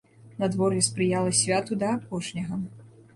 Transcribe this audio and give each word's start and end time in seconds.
Надвор'е 0.43 0.79
спрыяла 0.87 1.33
святу 1.39 1.77
да 1.83 1.91
апошняга. 1.99 2.59